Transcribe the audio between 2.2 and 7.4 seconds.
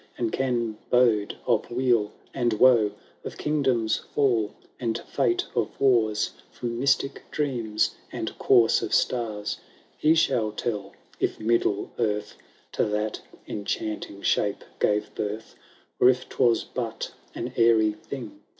and woe. Of kingdoms* fall, and fate of wan, .From mystic